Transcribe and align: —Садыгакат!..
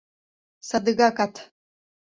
—Садыгакат!.. 0.67 1.33